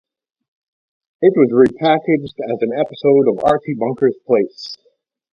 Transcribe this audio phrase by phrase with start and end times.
[1.21, 4.75] It was repackaged as an episode of "Archie Bunker's Place".